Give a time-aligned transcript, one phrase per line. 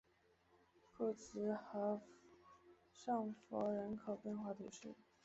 [0.97, 2.01] 库兹和
[2.91, 4.95] 圣弗龙人口变化图示